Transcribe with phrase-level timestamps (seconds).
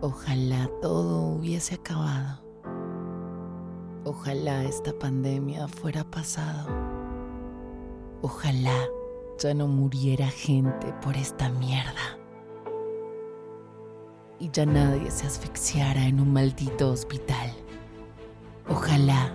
[0.00, 2.40] Ojalá todo hubiese acabado.
[4.04, 6.68] Ojalá esta pandemia fuera pasado.
[8.22, 8.88] Ojalá
[9.38, 12.18] ya no muriera gente por esta mierda.
[14.38, 17.52] Y ya nadie se asfixiara en un maldito hospital.
[18.68, 19.32] Ojalá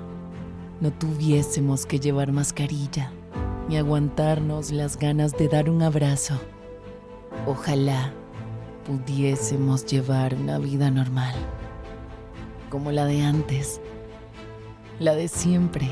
[0.81, 3.11] no tuviésemos que llevar mascarilla
[3.67, 6.35] ni aguantarnos las ganas de dar un abrazo.
[7.47, 8.13] Ojalá
[8.85, 11.33] pudiésemos llevar una vida normal,
[12.69, 13.81] como la de antes,
[14.99, 15.89] la de siempre.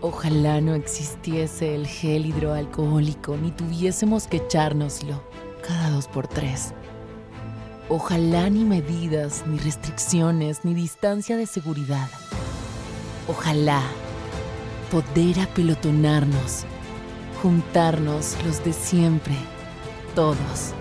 [0.00, 5.22] Ojalá no existiese el gel hidroalcohólico ni tuviésemos que echárnoslo
[5.66, 6.72] cada dos por tres.
[7.88, 12.08] Ojalá ni medidas, ni restricciones, ni distancia de seguridad.
[13.28, 13.82] Ojalá
[14.90, 16.64] poder apelotonarnos,
[17.42, 19.34] juntarnos los de siempre,
[20.14, 20.74] todos,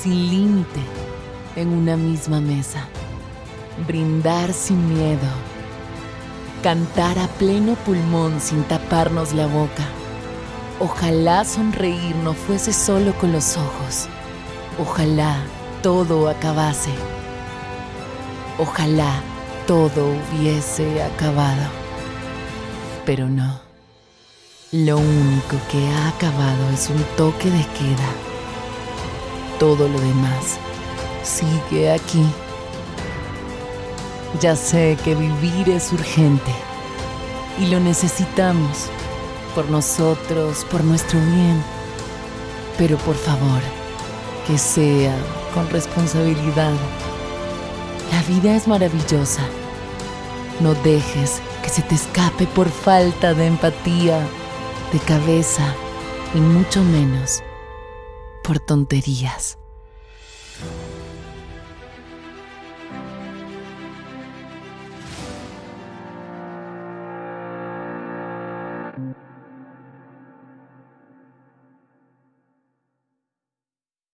[0.00, 0.80] sin límite,
[1.56, 2.86] en una misma mesa,
[3.86, 5.28] brindar sin miedo,
[6.62, 9.84] cantar a pleno pulmón sin taparnos la boca.
[10.80, 14.08] Ojalá sonreír no fuese solo con los ojos.
[14.78, 15.36] Ojalá
[15.82, 16.90] todo acabase.
[18.58, 19.22] Ojalá
[19.66, 21.84] todo hubiese acabado
[23.04, 23.60] pero no.
[24.72, 28.33] Lo único que ha acabado es un toque de queda.
[29.58, 30.58] Todo lo demás
[31.22, 32.24] sigue aquí.
[34.40, 36.50] Ya sé que vivir es urgente
[37.58, 38.88] y lo necesitamos
[39.54, 41.62] por nosotros, por nuestro bien.
[42.76, 43.60] Pero por favor,
[44.46, 45.14] que sea
[45.54, 46.72] con responsabilidad.
[48.10, 49.42] La vida es maravillosa.
[50.60, 54.18] No dejes que se te escape por falta de empatía,
[54.92, 55.74] de cabeza
[56.34, 57.42] y mucho menos
[58.44, 59.58] por tonterías.